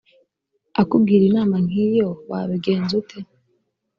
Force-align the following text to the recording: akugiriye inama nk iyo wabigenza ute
akugiriye 0.81 1.27
inama 1.31 1.55
nk 1.65 1.73
iyo 1.87 2.07
wabigenza 2.29 2.91
ute 3.01 3.19